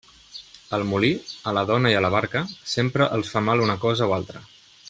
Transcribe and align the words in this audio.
Al 0.77 0.85
molí, 0.91 1.11
a 1.51 1.53
la 1.57 1.63
dona 1.73 1.93
i 1.95 1.99
a 1.99 2.01
la 2.07 2.11
barca, 2.17 2.43
sempre 2.75 3.11
els 3.19 3.33
fa 3.37 3.47
mal 3.51 3.67
una 3.69 3.81
cosa 3.89 4.09
o 4.13 4.21
altra. 4.21 4.47